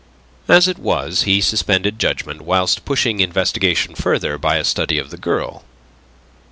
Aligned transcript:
As 0.47 0.67
it 0.67 0.79
was, 0.79 1.23
he 1.29 1.41
suspended 1.41 1.99
judgment 1.99 2.41
whilst 2.41 2.85
pushing 2.85 3.19
investigation 3.19 3.93
further 3.93 4.39
by 4.39 4.55
a 4.57 4.63
study 4.63 4.97
of 4.97 5.11
the 5.11 5.15
girl. 5.17 5.63